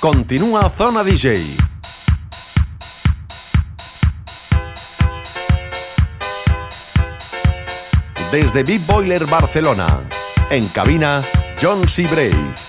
[0.00, 1.34] Continúa Zona DJ.
[8.30, 9.88] Desde Big Boiler Barcelona.
[10.50, 11.20] En cabina,
[11.60, 12.04] John C.
[12.04, 12.67] Brave.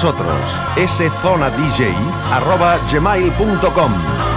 [0.00, 0.56] Nosotros.
[2.86, 4.27] gmail.com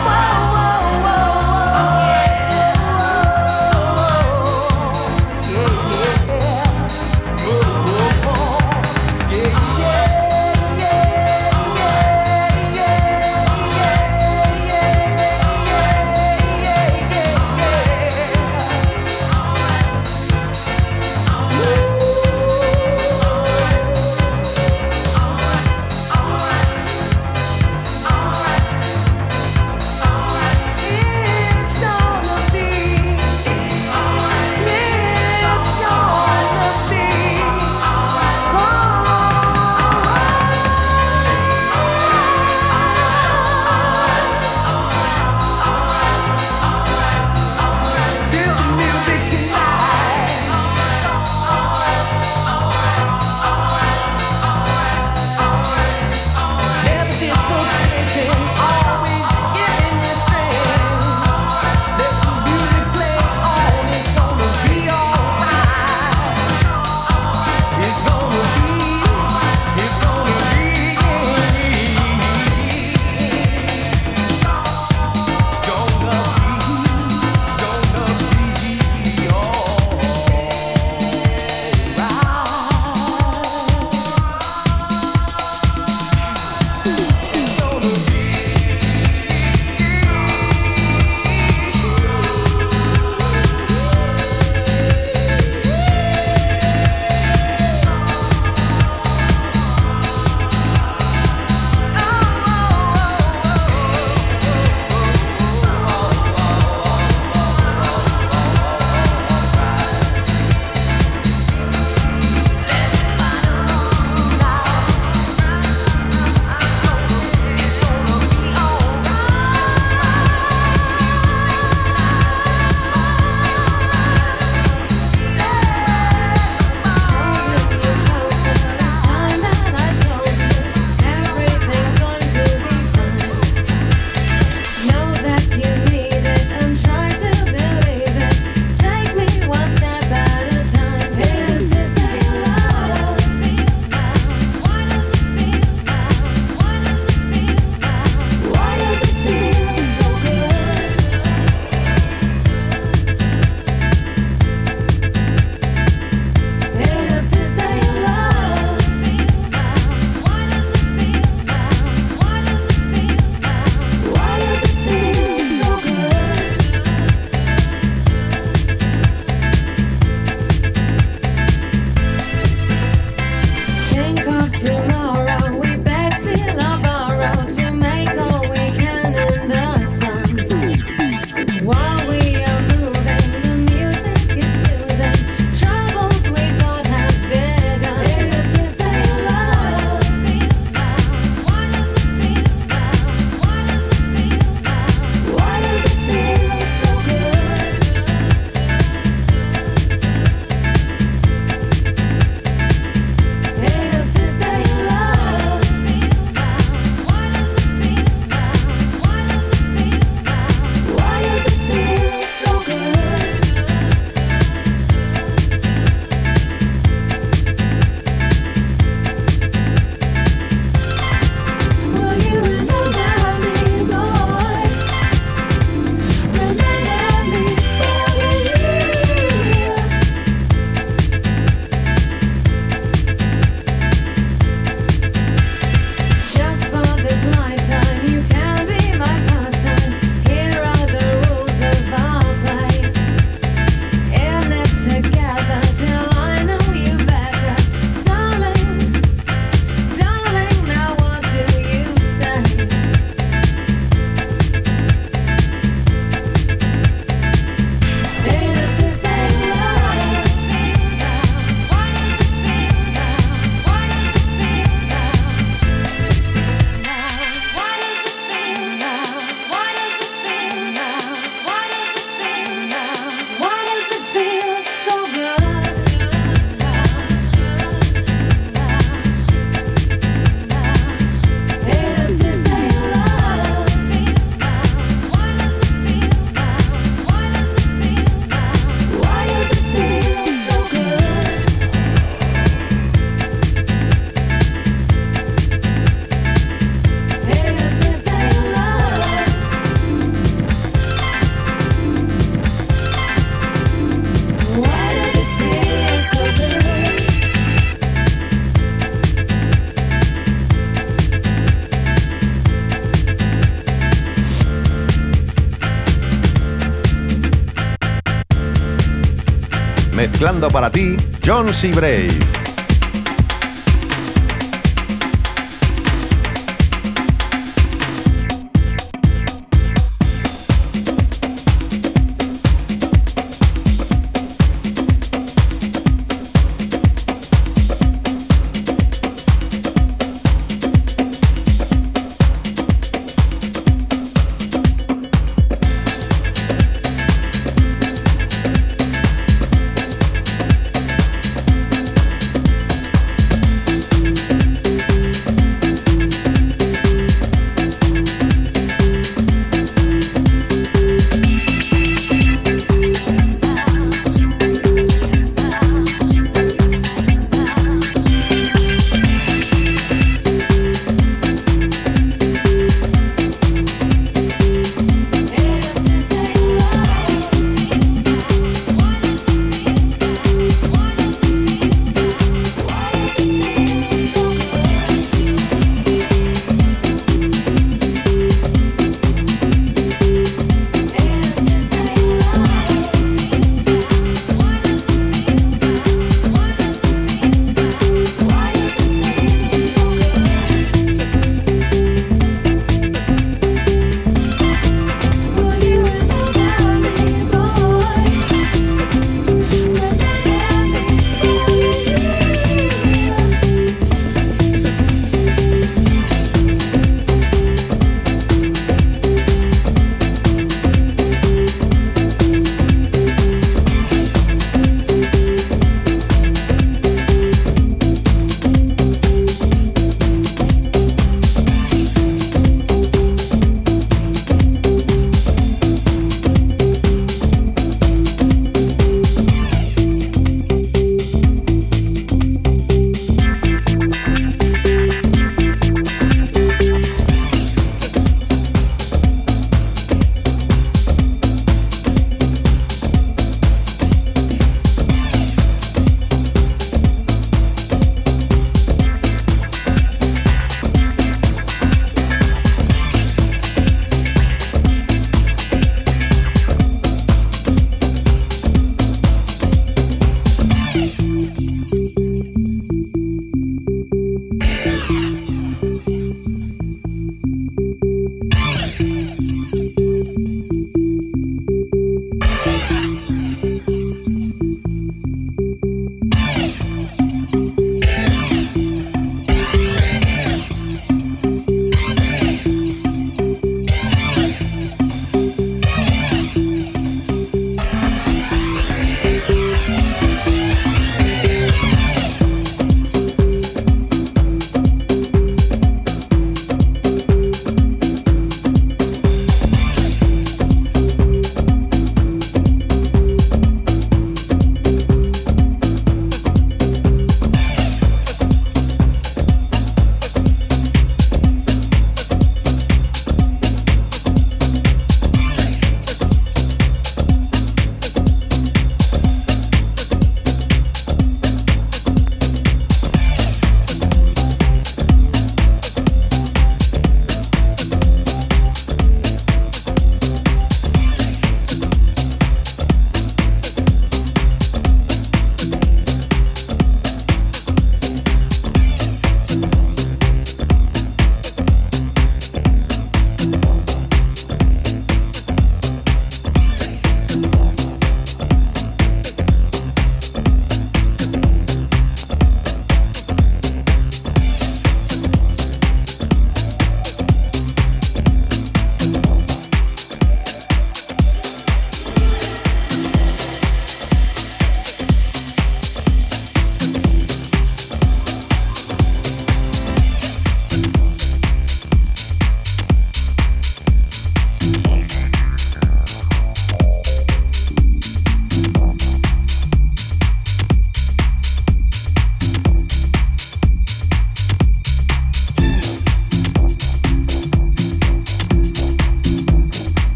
[320.02, 321.68] Mezclando para ti, John C.
[321.68, 322.41] Brave.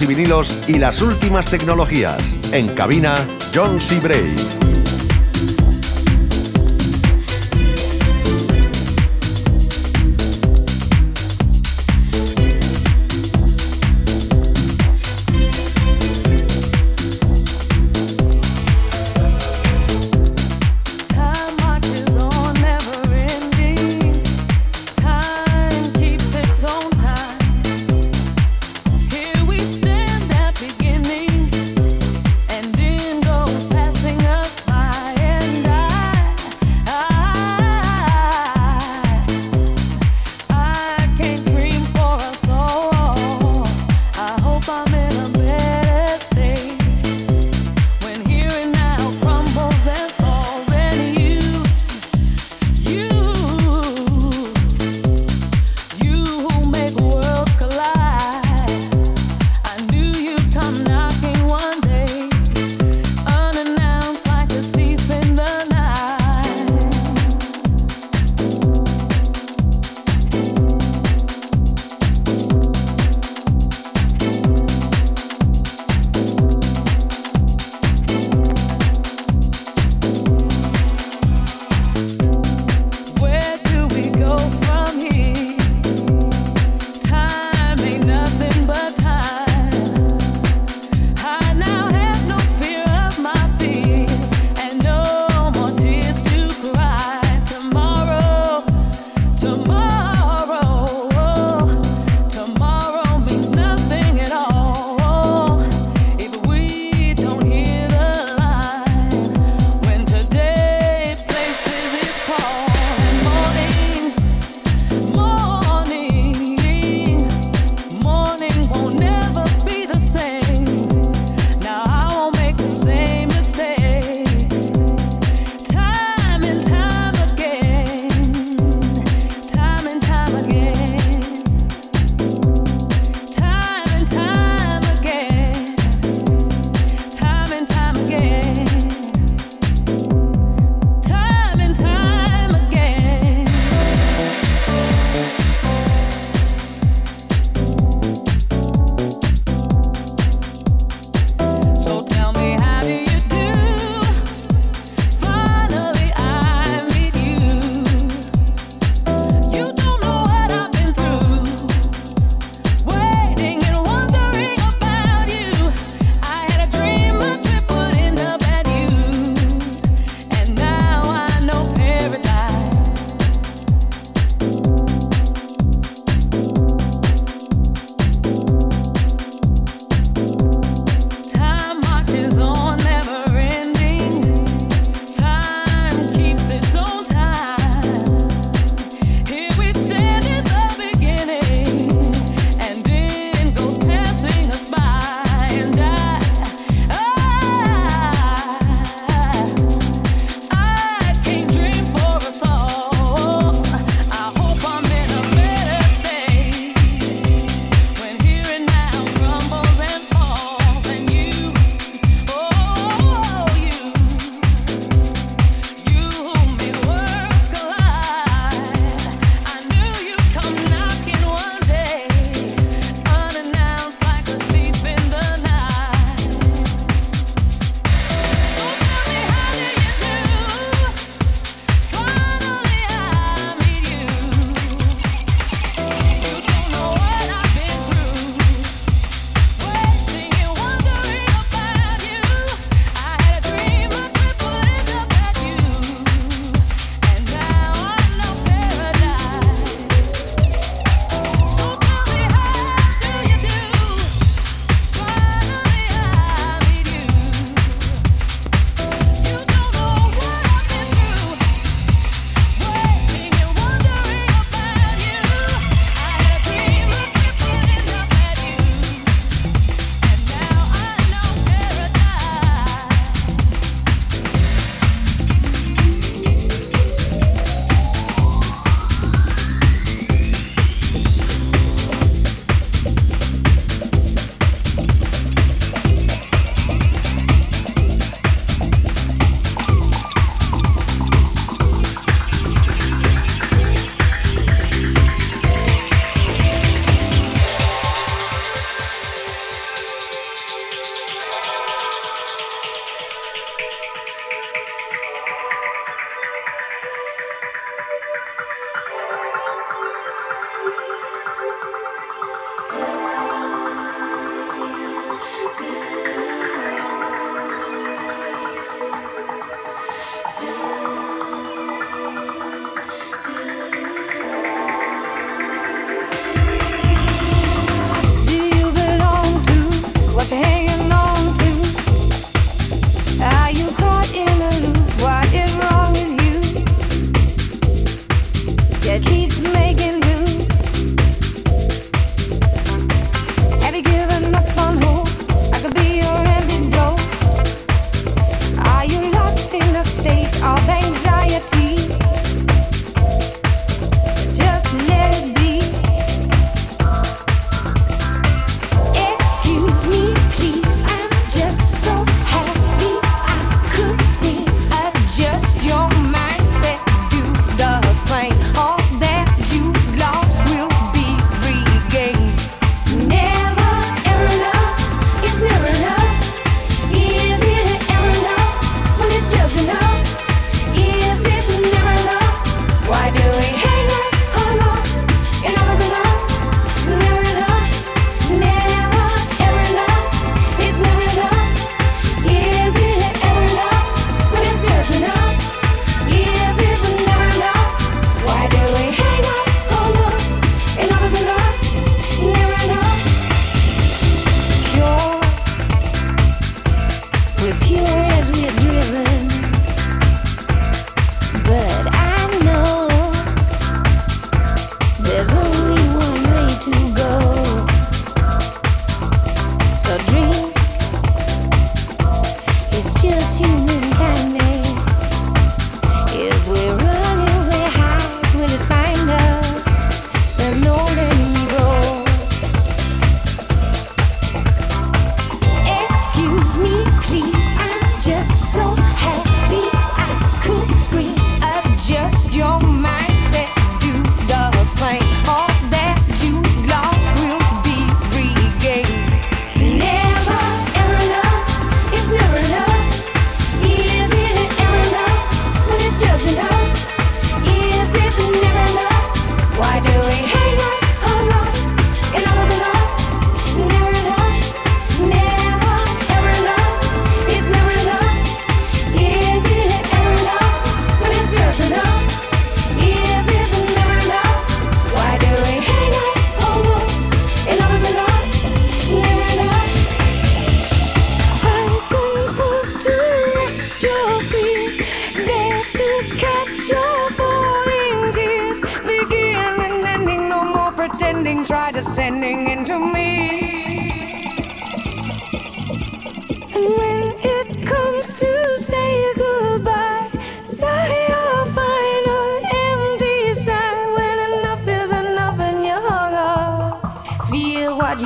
[0.02, 2.36] y vinilos y las últimas tecnologías.
[2.52, 4.00] En cabina, John C.
[4.00, 4.62] landing,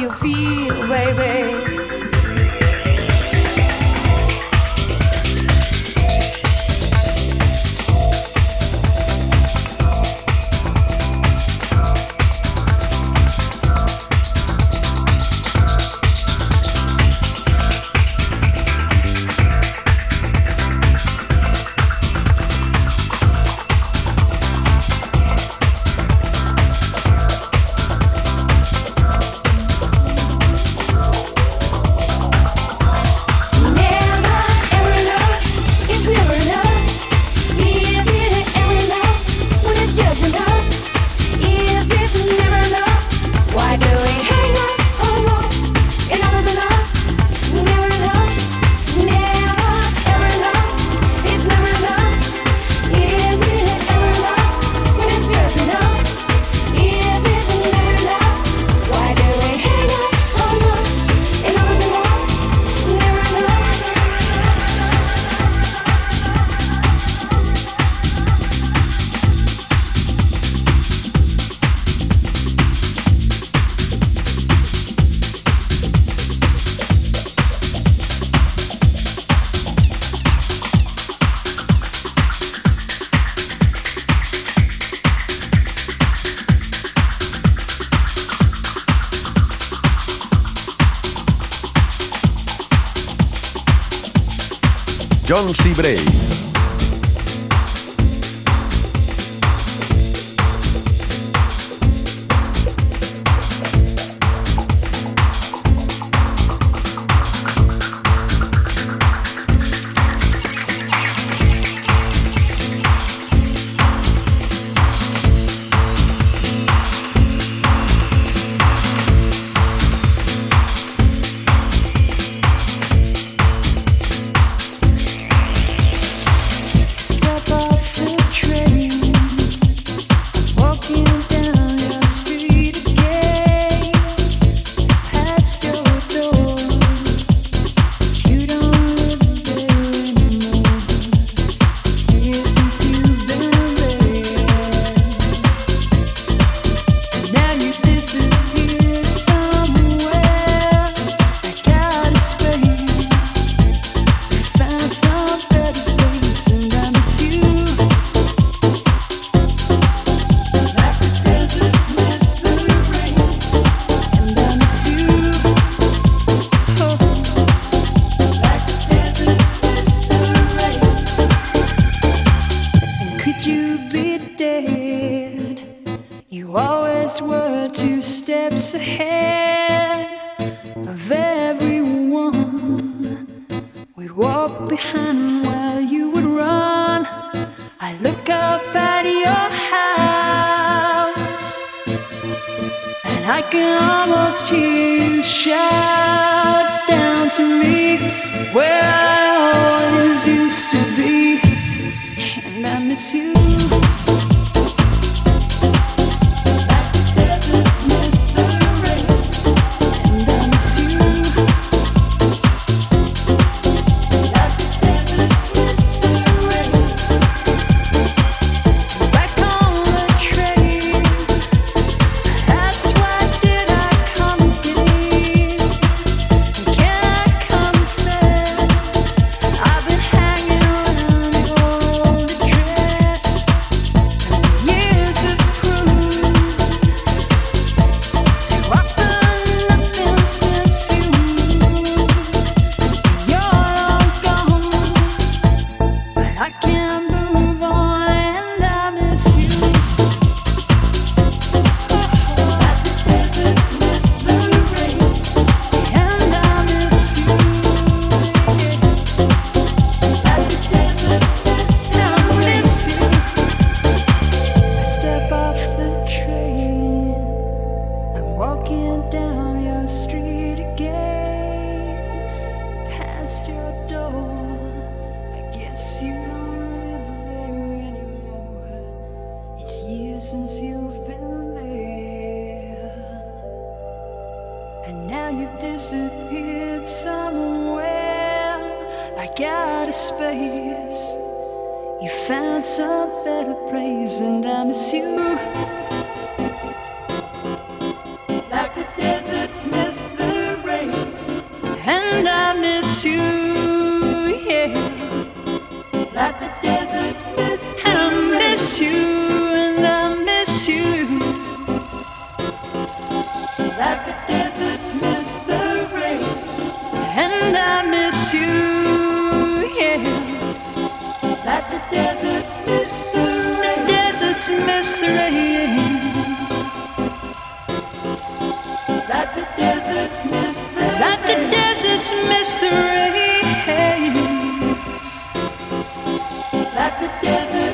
[0.07, 1.46] you feel, baby.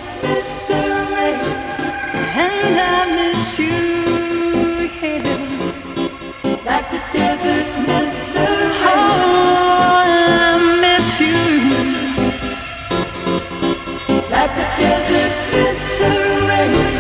[0.03, 1.35] Christmas story,
[2.35, 3.71] and I miss you
[6.67, 8.43] like the desert's the
[8.85, 11.39] Oh, I miss you,
[14.29, 16.11] like the desert's missed the
[16.49, 16.92] rain.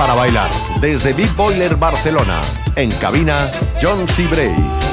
[0.00, 0.50] para bailar?
[0.80, 2.40] Desde Big Boiler Barcelona.
[2.74, 3.36] En cabina,
[3.82, 4.24] John C.
[4.24, 4.89] what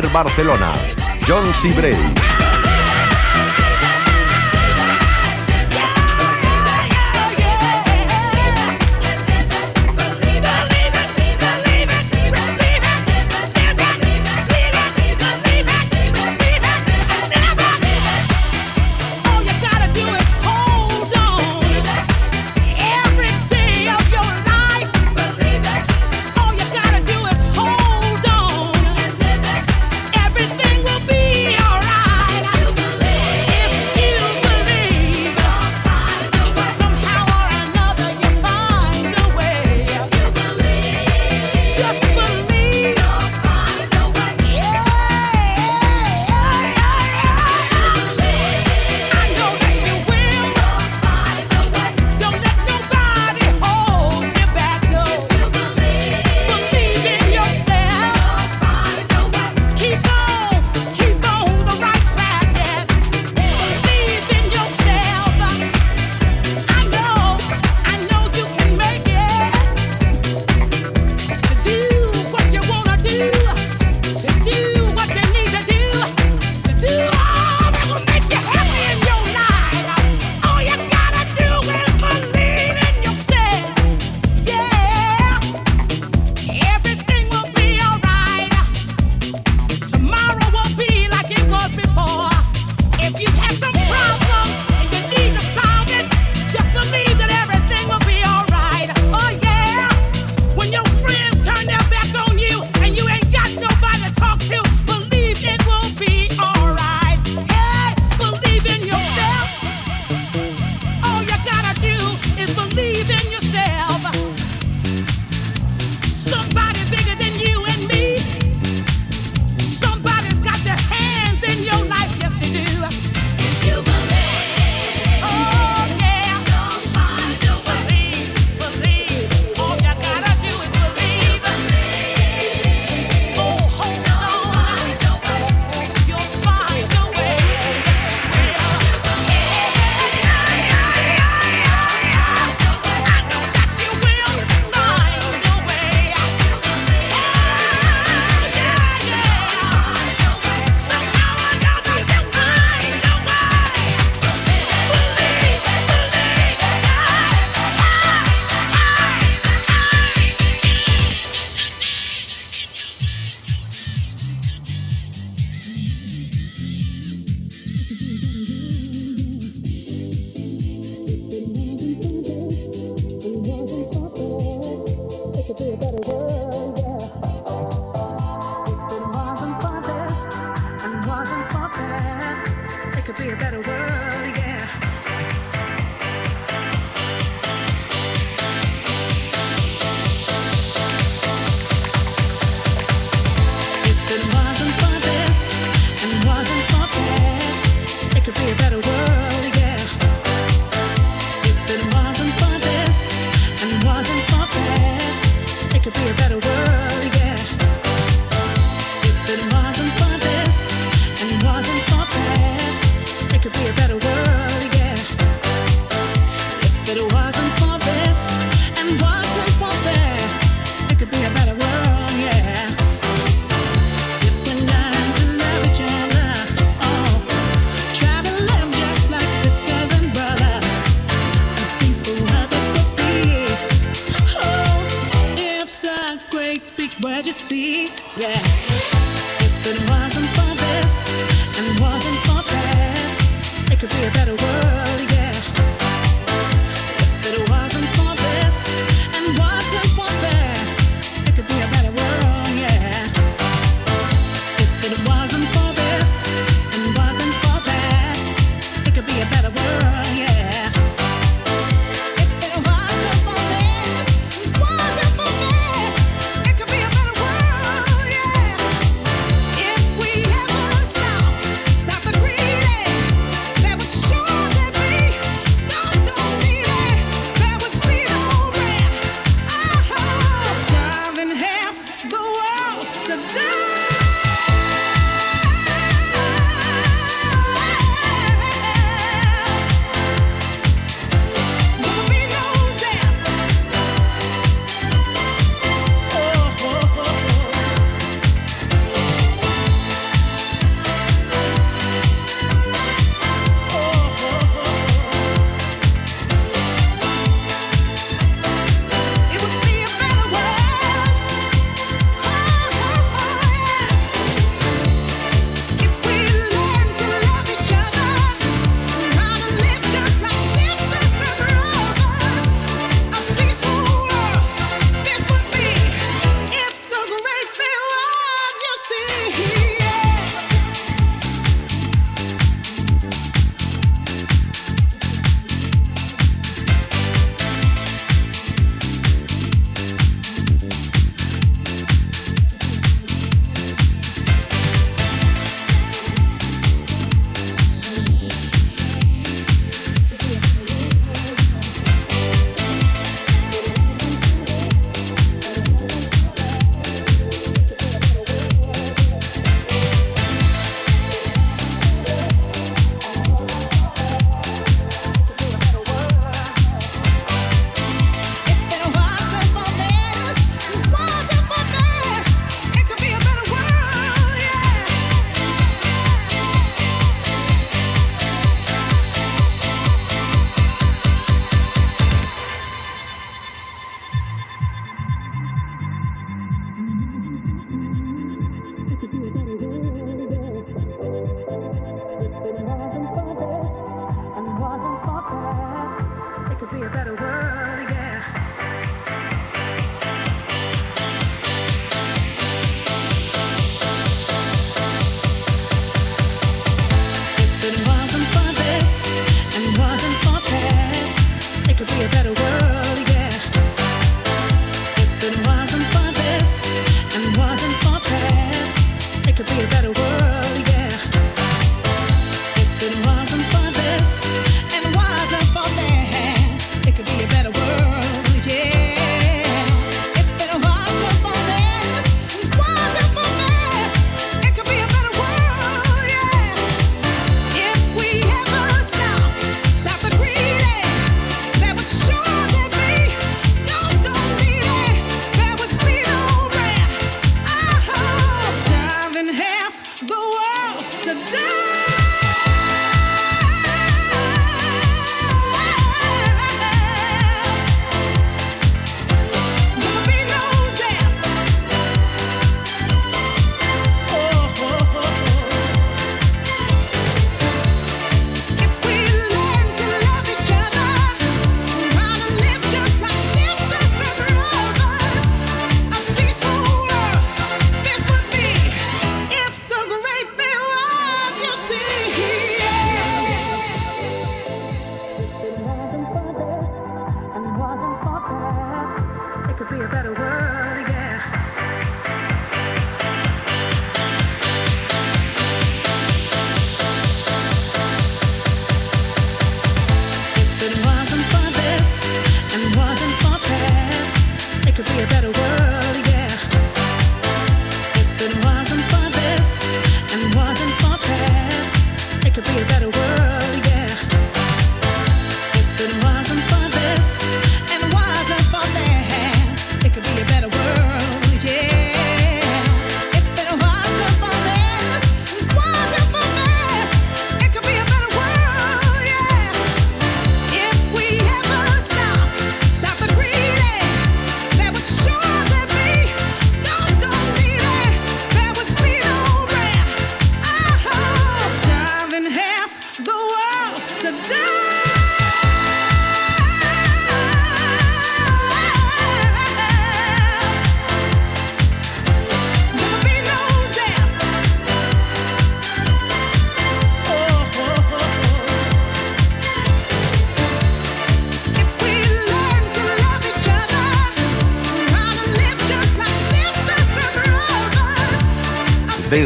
[0.00, 0.72] Barcelona,
[1.26, 1.70] John C.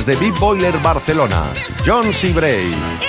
[0.06, 1.52] Desde Big Boiler Barcelona,
[1.84, 2.32] John C.
[2.32, 3.05] Bray.